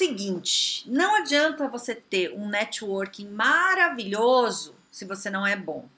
[0.00, 5.88] Seguinte: não adianta você ter um networking maravilhoso se você não é bom.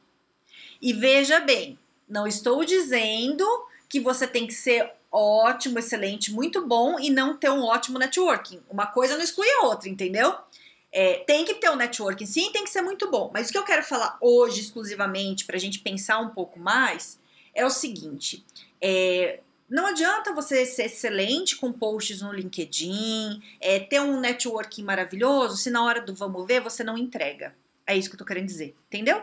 [0.81, 1.79] E veja bem,
[2.09, 3.47] não estou dizendo
[3.89, 8.61] que você tem que ser ótimo, excelente, muito bom e não ter um ótimo networking.
[8.69, 10.35] Uma coisa não exclui a outra, entendeu?
[10.91, 13.31] É, tem que ter um networking, sim, tem que ser muito bom.
[13.33, 17.21] Mas o que eu quero falar hoje exclusivamente para a gente pensar um pouco mais
[17.55, 18.45] é o seguinte:
[18.81, 19.41] é,
[19.73, 25.71] não adianta você ser excelente com posts no LinkedIn, é, ter um networking maravilhoso, se
[25.71, 27.57] na hora do vamos ver você não entrega.
[27.87, 29.23] É isso que eu tô querendo dizer, entendeu?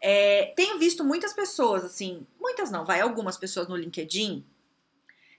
[0.00, 4.44] É, tenho visto muitas pessoas, assim, muitas não, vai, algumas pessoas no LinkedIn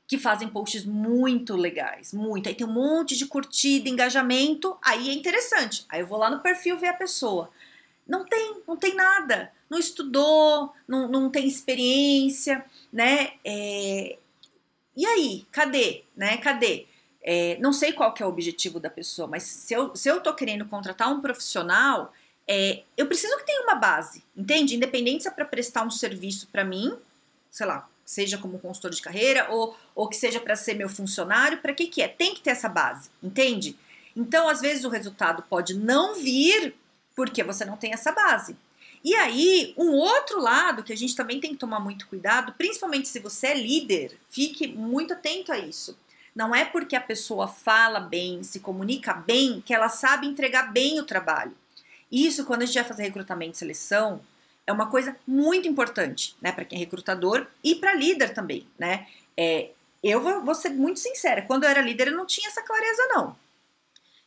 [0.06, 2.50] que fazem posts muito legais, muito.
[2.50, 5.86] Aí tem um monte de curtida, engajamento, aí é interessante.
[5.88, 7.50] Aí eu vou lá no perfil ver a pessoa.
[8.06, 9.52] Não tem, não tem nada.
[9.70, 13.34] Não estudou, não, não tem experiência, né?
[13.44, 14.18] É,
[14.96, 16.04] e aí, cadê?
[16.16, 16.38] Né?
[16.38, 16.86] Cadê?
[17.24, 20.22] É, não sei qual que é o objetivo da pessoa, mas se eu, se eu
[20.22, 22.14] tô querendo contratar um profissional,
[22.48, 24.76] é, eu preciso que tenha uma base, entende?
[24.76, 26.96] Independente se é para prestar um serviço para mim,
[27.50, 31.58] sei lá, seja como consultor de carreira ou, ou que seja para ser meu funcionário,
[31.58, 32.08] para que que é?
[32.08, 33.76] Tem que ter essa base, entende?
[34.16, 36.76] Então, às vezes o resultado pode não vir
[37.16, 38.56] porque você não tem essa base.
[39.06, 43.08] E aí, um outro lado que a gente também tem que tomar muito cuidado, principalmente
[43.08, 45.96] se você é líder, fique muito atento a isso.
[46.36, 51.00] Não é porque a pessoa fala bem, se comunica bem, que ela sabe entregar bem
[51.00, 51.56] o trabalho.
[52.12, 54.22] Isso, quando a gente vai fazer recrutamento e seleção,
[54.66, 59.06] é uma coisa muito importante, né, para quem é recrutador e para líder também, né?
[59.38, 59.70] É,
[60.04, 63.06] eu vou, vou ser muito sincera, quando eu era líder eu não tinha essa clareza
[63.10, 63.38] não.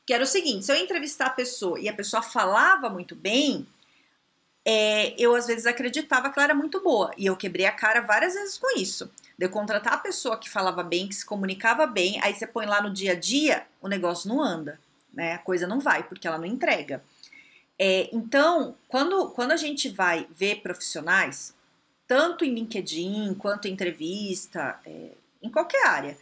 [0.06, 3.66] Que era o seguinte, se eu entrevistar a pessoa e a pessoa falava muito bem,
[4.70, 7.10] é, eu às vezes acreditava que ela era muito boa.
[7.16, 9.10] E eu quebrei a cara várias vezes com isso.
[9.38, 12.66] De eu contratar a pessoa que falava bem, que se comunicava bem, aí você põe
[12.66, 14.78] lá no dia a dia, o negócio não anda,
[15.10, 15.32] né?
[15.32, 17.02] A coisa não vai, porque ela não entrega.
[17.78, 21.54] É, então, quando, quando a gente vai ver profissionais,
[22.06, 25.12] tanto em LinkedIn quanto em entrevista, é,
[25.42, 26.18] em qualquer área,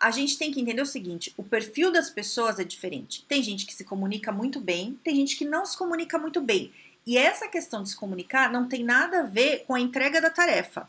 [0.00, 3.22] a gente tem que entender o seguinte: o perfil das pessoas é diferente.
[3.28, 6.72] Tem gente que se comunica muito bem, tem gente que não se comunica muito bem.
[7.06, 10.30] E essa questão de se comunicar não tem nada a ver com a entrega da
[10.30, 10.88] tarefa.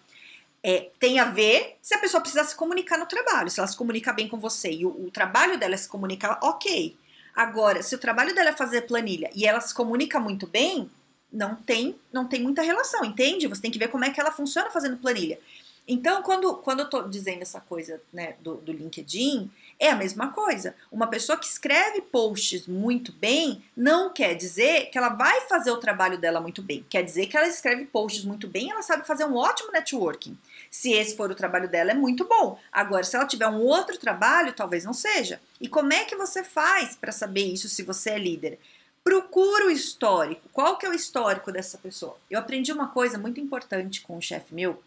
[0.62, 3.76] É, tem a ver se a pessoa precisa se comunicar no trabalho, se ela se
[3.76, 6.96] comunica bem com você e o, o trabalho dela é se comunicar, ok.
[7.36, 10.90] Agora, se o trabalho dela é fazer planilha e ela se comunica muito bem,
[11.32, 13.48] não tem, não tem muita relação, entende?
[13.48, 15.40] Você tem que ver como é que ela funciona fazendo planilha.
[15.86, 20.32] Então, quando, quando eu tô dizendo essa coisa né, do, do LinkedIn, é a mesma
[20.32, 20.76] coisa.
[20.90, 25.78] Uma pessoa que escreve posts muito bem não quer dizer que ela vai fazer o
[25.78, 26.86] trabalho dela muito bem.
[26.90, 30.38] Quer dizer que ela escreve posts muito bem, ela sabe fazer um ótimo networking.
[30.72, 32.58] Se esse for o trabalho dela, é muito bom.
[32.72, 35.42] Agora, se ela tiver um outro trabalho, talvez não seja.
[35.60, 38.58] E como é que você faz para saber isso se você é líder?
[39.04, 40.48] Procura o histórico.
[40.54, 42.16] Qual que é o histórico dessa pessoa?
[42.32, 44.82] Eu aprendi uma coisa muito importante com um chefe meu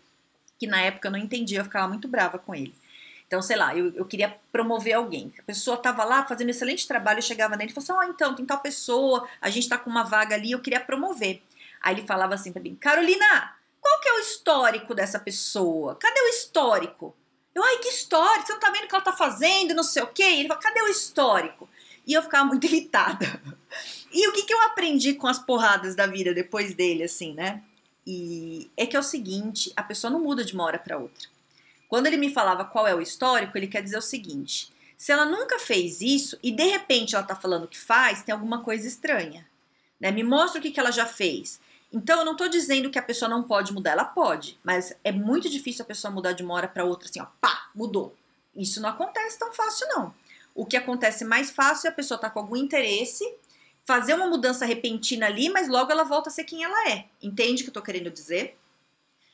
[0.58, 2.74] que na época eu não entendia, eu ficava muito brava com ele.
[3.26, 5.32] Então, sei lá, eu, eu queria promover alguém.
[5.38, 8.12] A pessoa estava lá fazendo excelente trabalho, eu chegava nele e falava assim: Ó, oh,
[8.14, 11.42] então, tem tal pessoa, a gente está com uma vaga ali, eu queria promover.
[11.82, 15.96] Aí ele falava assim para mim: Carolina, qual que é o histórico dessa pessoa?
[15.96, 17.16] Cadê o histórico?
[17.54, 18.46] Eu, ai, que histórico?
[18.46, 20.22] Você não tá vendo o que ela tá fazendo, não sei o quê?
[20.22, 21.68] Ele falou: cadê o histórico?
[22.06, 23.26] E eu ficava muito irritada.
[24.12, 27.62] E o que, que eu aprendi com as porradas da vida depois dele, assim, né?
[28.06, 31.28] E é que é o seguinte, a pessoa não muda de uma hora para outra.
[31.88, 35.26] Quando ele me falava qual é o histórico, ele quer dizer o seguinte: se ela
[35.26, 39.47] nunca fez isso e de repente ela está falando que faz, tem alguma coisa estranha.
[40.00, 40.10] Né?
[40.10, 41.60] Me mostra o que, que ela já fez.
[41.92, 45.12] Então, eu não estou dizendo que a pessoa não pode mudar, ela pode, mas é
[45.12, 48.14] muito difícil a pessoa mudar de uma hora para outra, assim, ó, pá, mudou.
[48.54, 50.14] Isso não acontece tão fácil, não.
[50.54, 53.24] O que acontece mais fácil é a pessoa estar tá com algum interesse
[53.86, 57.06] fazer uma mudança repentina ali, mas logo ela volta a ser quem ela é.
[57.22, 58.59] Entende o que eu tô querendo dizer?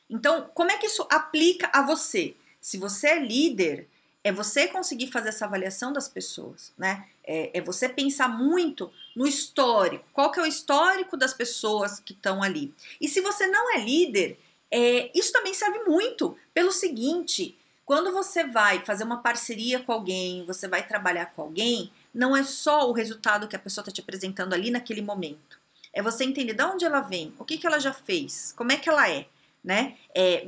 [0.09, 2.35] Então, como é que isso aplica a você?
[2.61, 3.89] Se você é líder,
[4.23, 7.07] é você conseguir fazer essa avaliação das pessoas, né?
[7.23, 10.05] É, é, você pensar muito no histórico.
[10.13, 12.73] Qual que é o histórico das pessoas que estão ali?
[13.01, 14.37] E se você não é líder,
[14.69, 20.45] é, isso também serve muito pelo seguinte: quando você vai fazer uma parceria com alguém,
[20.45, 24.01] você vai trabalhar com alguém, não é só o resultado que a pessoa está te
[24.01, 25.59] apresentando ali naquele momento.
[25.91, 28.77] É você entender de onde ela vem, o que, que ela já fez, como é
[28.77, 29.27] que ela é,
[29.63, 29.95] né?
[30.15, 30.47] É,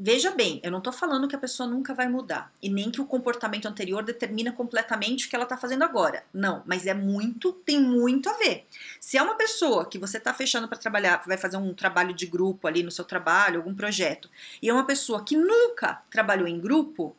[0.00, 3.00] Veja bem, eu não estou falando que a pessoa nunca vai mudar e nem que
[3.00, 6.22] o comportamento anterior determina completamente o que ela está fazendo agora.
[6.32, 8.64] Não, mas é muito, tem muito a ver.
[9.00, 12.26] Se é uma pessoa que você está fechando para trabalhar, vai fazer um trabalho de
[12.26, 14.30] grupo ali no seu trabalho, algum projeto,
[14.62, 17.16] e é uma pessoa que nunca trabalhou em grupo,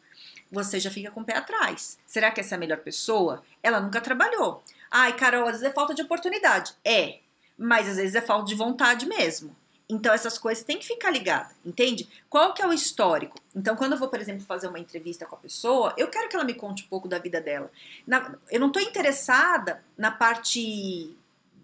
[0.51, 1.97] você já fica com o pé atrás.
[2.05, 3.43] Será que essa é a melhor pessoa?
[3.61, 4.63] Ela nunca trabalhou.
[4.89, 6.73] Ai, Carol, às vezes é falta de oportunidade.
[6.83, 7.19] É,
[7.57, 9.55] mas às vezes é falta de vontade mesmo.
[9.89, 12.07] Então essas coisas têm que ficar ligadas, entende?
[12.29, 13.35] Qual que é o histórico?
[13.55, 16.35] Então quando eu vou, por exemplo, fazer uma entrevista com a pessoa, eu quero que
[16.35, 17.71] ela me conte um pouco da vida dela.
[18.05, 21.17] Na, eu não estou interessada na parte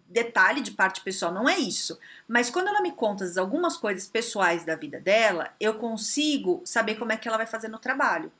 [0.09, 1.99] detalhe de parte pessoal, não é isso.
[2.27, 7.11] Mas quando ela me conta algumas coisas pessoais da vida dela, eu consigo saber como
[7.11, 8.31] é que ela vai fazer no trabalho.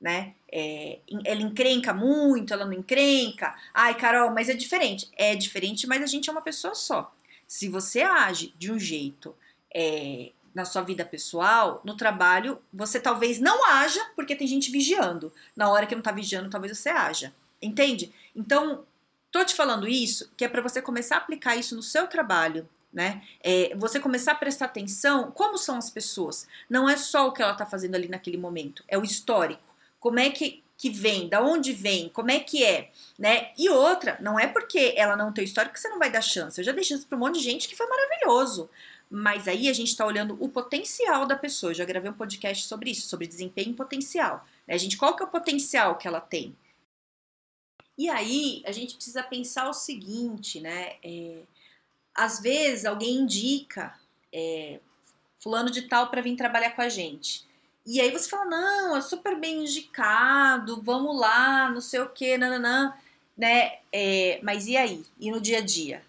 [0.00, 0.34] Né?
[0.50, 3.54] É, ela encrenca muito, ela não encrenca.
[3.74, 5.08] Ai, Carol, mas é diferente.
[5.16, 7.12] É diferente, mas a gente é uma pessoa só.
[7.46, 9.34] Se você age de um jeito
[9.74, 15.32] é, na sua vida pessoal, no trabalho, você talvez não haja porque tem gente vigiando.
[15.56, 17.32] Na hora que não tá vigiando, talvez você haja.
[17.62, 18.12] Entende?
[18.34, 18.84] Então,
[19.30, 22.68] tô te falando isso que é para você começar a aplicar isso no seu trabalho,
[22.92, 23.22] né?
[23.42, 26.48] É, você começar a prestar atenção como são as pessoas.
[26.68, 29.69] Não é só o que ela tá fazendo ali naquele momento, é o histórico.
[30.00, 33.52] Como é que que vem, da onde vem, como é que é, né?
[33.58, 36.58] E outra, não é porque ela não tem história que você não vai dar chance.
[36.58, 38.70] Eu já dei chance para um monte de gente que foi maravilhoso.
[39.10, 41.72] Mas aí a gente está olhando o potencial da pessoa.
[41.72, 44.46] Eu já gravei um podcast sobre isso, sobre desempenho potencial.
[44.66, 44.74] Né?
[44.74, 46.56] A gente, qual que é o potencial que ela tem?
[47.98, 50.96] E aí a gente precisa pensar o seguinte, né?
[51.04, 51.42] É,
[52.14, 54.00] às vezes alguém indica
[54.32, 54.80] é,
[55.36, 57.49] fulano de tal para vir trabalhar com a gente.
[57.86, 62.36] E aí você fala, não, é super bem indicado, vamos lá, não sei o que,
[62.36, 62.94] nananã,
[63.36, 63.78] né?
[63.92, 65.04] É, mas e aí?
[65.18, 66.02] E no dia a dia?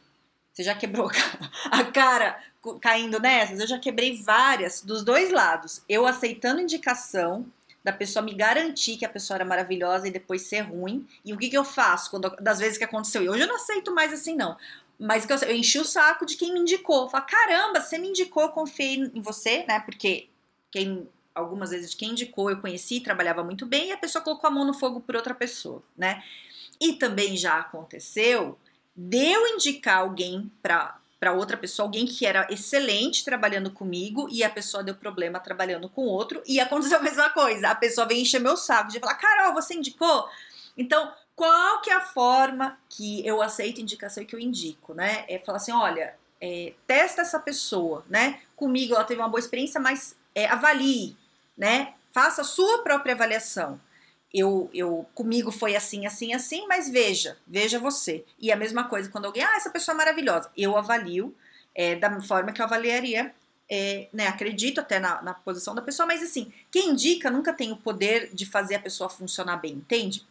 [0.54, 1.10] Você já quebrou
[1.72, 2.42] a cara
[2.82, 3.60] caindo nessas?
[3.60, 5.82] Eu já quebrei várias, dos dois lados.
[5.88, 7.46] Eu aceitando indicação,
[7.84, 11.08] da pessoa me garantir que a pessoa era maravilhosa e depois ser ruim.
[11.26, 13.24] E o que, que eu faço quando, das vezes que aconteceu?
[13.24, 14.56] E hoje eu não aceito mais assim, não.
[15.00, 17.10] Mas eu, eu enchi o saco de quem me indicou.
[17.10, 19.80] Fala, caramba, você me indicou, confiei em você, né?
[19.80, 20.28] Porque
[20.70, 24.48] quem algumas vezes de quem indicou, eu conheci, trabalhava muito bem e a pessoa colocou
[24.48, 26.24] a mão no fogo por outra pessoa, né?
[26.80, 28.58] E também já aconteceu
[28.96, 34.44] de eu indicar alguém para para outra pessoa, alguém que era excelente trabalhando comigo e
[34.44, 37.70] a pessoa deu problema trabalhando com outro e aconteceu a mesma coisa.
[37.70, 40.28] A pessoa vem encher meu saco de falar: "Carol, você indicou?"
[40.76, 45.24] Então, qual que é a forma que eu aceito indicação e que eu indico, né?
[45.28, 48.42] É falar assim: "Olha, é, testa essa pessoa, né?
[48.56, 51.16] Comigo ela teve uma boa experiência, mas é, avalie,
[51.62, 51.94] né?
[52.12, 53.80] Faça a sua própria avaliação.
[54.34, 58.26] Eu, eu comigo foi assim, assim, assim, mas veja, veja você.
[58.40, 60.50] E a mesma coisa quando alguém, ah, essa pessoa é maravilhosa.
[60.58, 61.36] Eu avalio
[61.76, 63.32] é, da forma que eu avaliaria,
[63.70, 64.28] é, né?
[64.28, 68.34] Acredito até na, na posição da pessoa, mas assim, quem indica nunca tem o poder
[68.34, 70.26] de fazer a pessoa funcionar bem, entende?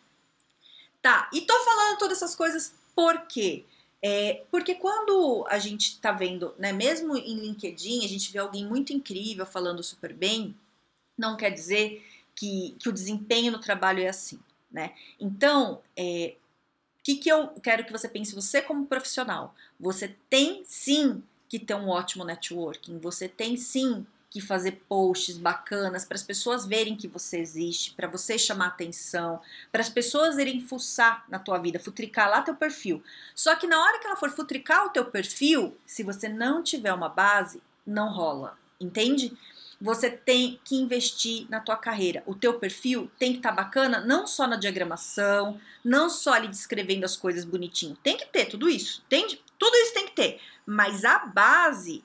[1.01, 3.65] Tá, e tô falando todas essas coisas por quê?
[4.03, 8.67] É, porque quando a gente tá vendo, né, mesmo em LinkedIn, a gente vê alguém
[8.67, 10.57] muito incrível falando super bem,
[11.21, 14.41] não quer dizer que, que o desempenho no trabalho é assim,
[14.73, 14.95] né?
[15.21, 16.35] Então, o é,
[17.03, 21.75] que, que eu quero que você pense, você como profissional, você tem sim que ter
[21.75, 27.09] um ótimo networking, você tem sim que fazer posts bacanas para as pessoas verem que
[27.09, 29.41] você existe, para você chamar atenção,
[29.73, 33.03] para as pessoas irem fuçar na tua vida, futricar lá teu perfil.
[33.35, 36.93] Só que na hora que ela for futricar o teu perfil, se você não tiver
[36.93, 39.37] uma base, não rola, entende?
[39.81, 42.23] Você tem que investir na tua carreira.
[42.27, 46.49] O teu perfil tem que estar tá bacana, não só na diagramação, não só ali
[46.49, 47.97] descrevendo as coisas bonitinho.
[48.03, 49.43] Tem que ter tudo isso, entende?
[49.59, 50.41] Tudo isso tem que ter.
[50.67, 52.05] Mas a base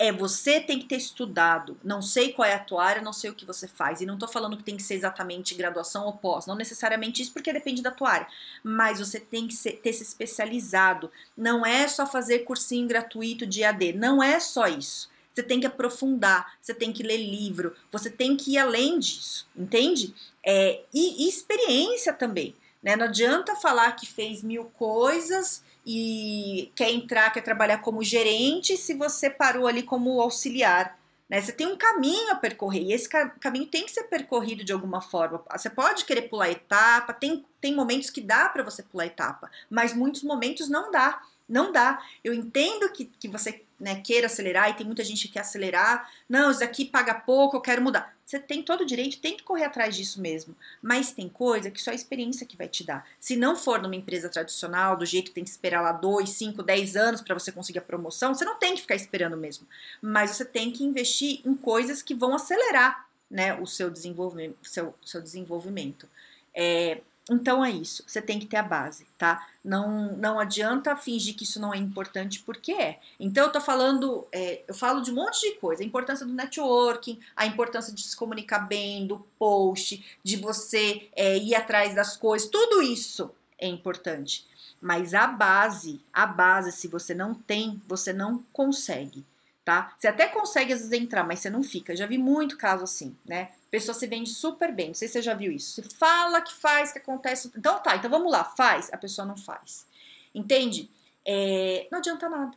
[0.00, 1.78] é você tem que ter estudado.
[1.84, 4.00] Não sei qual é a tua área, não sei o que você faz.
[4.00, 6.46] E não tô falando que tem que ser exatamente graduação ou pós.
[6.46, 8.26] Não necessariamente isso, porque depende da tua área.
[8.64, 11.12] Mas você tem que ser, ter se especializado.
[11.36, 13.92] Não é só fazer cursinho gratuito de AD.
[13.92, 15.09] Não é só isso.
[15.32, 19.48] Você tem que aprofundar, você tem que ler livro, você tem que ir além disso,
[19.56, 20.14] entende?
[20.44, 22.54] É, e, e experiência também.
[22.82, 22.96] Né?
[22.96, 28.94] Não adianta falar que fez mil coisas e quer entrar, quer trabalhar como gerente se
[28.94, 30.98] você parou ali como auxiliar.
[31.28, 31.40] Né?
[31.40, 35.00] Você tem um caminho a percorrer e esse caminho tem que ser percorrido de alguma
[35.00, 35.42] forma.
[35.52, 39.94] Você pode querer pular etapa, tem, tem momentos que dá para você pular etapa, mas
[39.94, 41.22] muitos momentos não dá.
[41.48, 42.00] Não dá.
[42.22, 46.08] Eu entendo que, que você né, queira acelerar, e tem muita gente que quer acelerar,
[46.28, 48.14] não, isso aqui paga pouco, eu quero mudar.
[48.30, 50.54] Você tem todo o direito, tem que correr atrás disso mesmo.
[50.80, 53.04] Mas tem coisa que só a experiência que vai te dar.
[53.18, 56.62] Se não for numa empresa tradicional, do jeito que tem que esperar lá 2, 5,
[56.62, 59.66] 10 anos para você conseguir a promoção, você não tem que ficar esperando mesmo.
[60.00, 64.56] Mas você tem que investir em coisas que vão acelerar né, o seu desenvolvimento.
[64.62, 66.08] Seu, seu desenvolvimento.
[66.54, 69.46] É, então é isso, você tem que ter a base, tá?
[69.64, 72.98] Não, não adianta fingir que isso não é importante, porque é.
[73.18, 76.32] Então eu tô falando, é, eu falo de um monte de coisa, a importância do
[76.32, 82.16] networking, a importância de se comunicar bem, do post, de você é, ir atrás das
[82.16, 84.46] coisas, tudo isso é importante.
[84.80, 89.24] Mas a base, a base, se você não tem, você não consegue
[89.64, 89.94] tá?
[89.98, 91.94] Você até consegue às vezes entrar, mas você não fica.
[91.96, 93.50] Já vi muito caso assim, né?
[93.70, 94.88] pessoa se vende super bem.
[94.88, 95.74] Não sei se você já viu isso.
[95.74, 97.50] Você fala que faz, que acontece.
[97.56, 98.92] Então tá, então vamos lá, faz.
[98.92, 99.86] A pessoa não faz.
[100.34, 100.90] Entende?
[101.24, 102.56] É, não adianta nada.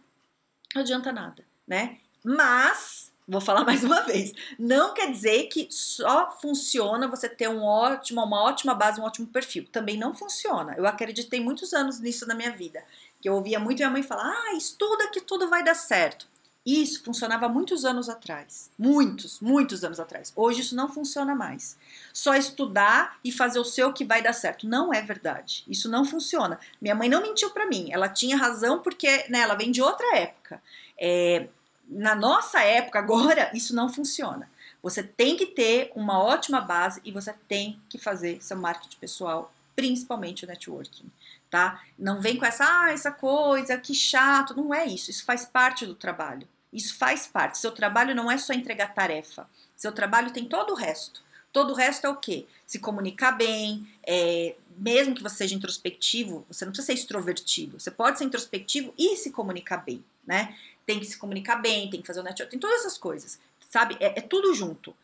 [0.74, 2.00] Não adianta nada, né?
[2.24, 7.64] Mas, vou falar mais uma vez, não quer dizer que só funciona você ter um
[7.64, 9.68] ótimo, uma ótima base, um ótimo perfil.
[9.72, 10.74] Também não funciona.
[10.76, 12.84] Eu acreditei muitos anos nisso na minha vida.
[13.22, 16.28] Que eu ouvia muito minha mãe falar: ah, estuda que tudo vai dar certo.
[16.66, 18.72] Isso funcionava muitos anos atrás.
[18.80, 20.32] Muitos, muitos anos atrás.
[20.34, 21.78] Hoje isso não funciona mais.
[22.14, 24.66] Só estudar e fazer o seu que vai dar certo.
[24.66, 25.66] Não é verdade.
[25.68, 26.58] Isso não funciona.
[26.82, 27.90] Minha mãe não mentiu para mim.
[27.92, 30.64] Ela tinha razão porque né, ela vem de outra época.
[30.98, 31.48] É,
[31.90, 34.50] na nossa época, agora, isso não funciona.
[34.82, 39.54] Você tem que ter uma ótima base e você tem que fazer seu marketing pessoal,
[39.76, 41.12] principalmente o networking
[41.54, 41.84] tá?
[42.00, 44.56] Não vem com essa, ah, essa coisa, que chato.
[44.56, 45.12] Não é isso.
[45.12, 46.48] Isso faz parte do trabalho.
[46.74, 47.60] Isso faz parte.
[47.60, 49.48] Seu trabalho não é só entregar tarefa.
[49.76, 51.22] Seu trabalho tem todo o resto.
[51.52, 52.48] Todo o resto é o quê?
[52.66, 57.80] Se comunicar bem, é, mesmo que você seja introspectivo, você não precisa ser extrovertido.
[57.80, 60.58] Você pode ser introspectivo e se comunicar bem, né?
[60.84, 63.40] Tem que se comunicar bem, tem que fazer o network, tem todas essas coisas,
[63.70, 63.96] sabe?
[64.00, 64.96] É, é tudo junto.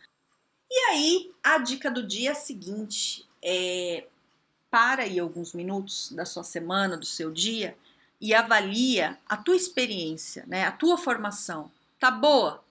[0.71, 4.07] E aí, a dica do dia é seguinte: é,
[4.71, 7.77] para aí alguns minutos da sua semana, do seu dia
[8.19, 10.65] e avalia a tua experiência, né?
[10.65, 11.71] A tua formação.
[11.99, 12.63] Tá boa?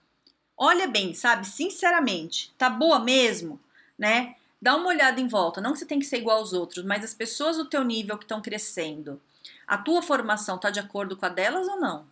[0.57, 1.47] Olha bem, sabe?
[1.47, 3.59] Sinceramente, tá boa mesmo,
[3.97, 4.35] né?
[4.61, 7.03] Dá uma olhada em volta, não que você tem que ser igual aos outros, mas
[7.03, 9.21] as pessoas do teu nível que estão crescendo,
[9.65, 12.05] a tua formação tá de acordo com a delas ou não?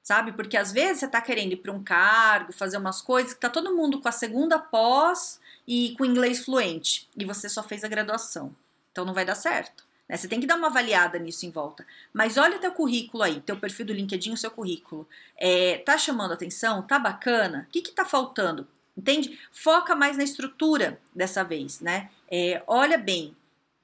[0.00, 0.32] Sabe?
[0.32, 3.50] Porque às vezes você tá querendo ir para um cargo, fazer umas coisas que tá
[3.50, 7.88] todo mundo com a segunda pós e com inglês fluente, e você só fez a
[7.88, 8.54] graduação.
[8.92, 9.84] Então não vai dar certo.
[10.12, 10.18] Né?
[10.18, 11.86] Você tem que dar uma avaliada nisso em volta.
[12.12, 15.08] Mas olha teu currículo aí, teu perfil do LinkedIn, o seu currículo.
[15.38, 16.82] É, tá chamando atenção?
[16.82, 17.66] Tá bacana?
[17.66, 18.68] O que, que tá faltando?
[18.94, 19.40] Entende?
[19.50, 22.10] Foca mais na estrutura dessa vez, né?
[22.30, 23.34] É, olha bem, o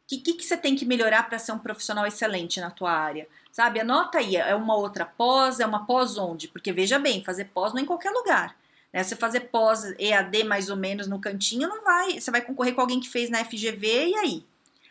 [0.06, 3.26] que, que, que, você tem que melhorar para ser um profissional excelente na tua área?
[3.50, 3.80] Sabe?
[3.80, 6.46] Anota aí, é uma outra pós, é uma pós onde?
[6.48, 8.54] Porque veja bem, fazer pós não é em qualquer lugar.
[8.92, 9.02] Né?
[9.02, 12.20] Você fazer pós EAD mais ou menos no cantinho, não vai.
[12.20, 14.44] Você vai concorrer com alguém que fez na FGV e aí?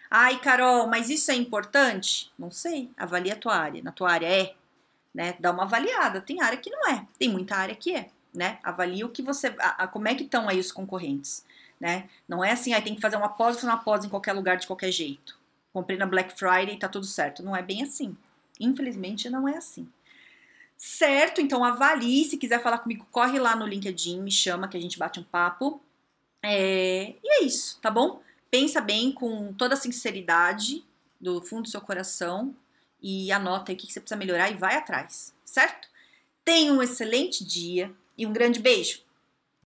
[0.09, 2.31] Ai, Carol, mas isso é importante?
[2.37, 2.89] Não sei.
[2.97, 3.83] Avalia a tua área.
[3.83, 4.55] Na tua área é,
[5.13, 5.35] né?
[5.39, 6.21] Dá uma avaliada.
[6.21, 7.05] Tem área que não é.
[7.19, 8.59] Tem muita área que é, né?
[8.63, 11.45] Avalia o que você, a, a, como é que estão aí os concorrentes,
[11.79, 12.09] né?
[12.27, 14.57] Não é assim, aí tem que fazer uma pós, fazer uma pós em qualquer lugar
[14.57, 15.37] de qualquer jeito.
[15.73, 17.43] Comprei na Black Friday e tá tudo certo.
[17.43, 18.15] Não é bem assim.
[18.59, 19.87] Infelizmente não é assim.
[20.77, 21.41] Certo?
[21.41, 22.25] Então avalie.
[22.25, 25.23] Se quiser falar comigo, corre lá no LinkedIn, me chama que a gente bate um
[25.23, 25.81] papo.
[26.43, 27.15] É...
[27.23, 28.21] E é isso, tá bom?
[28.49, 30.83] Pensa bem com toda a sinceridade
[31.19, 32.55] do fundo do seu coração
[33.01, 35.87] e anota aí o que você precisa melhorar e vai atrás, certo?
[36.43, 39.06] Tenha um excelente dia e um grande beijo!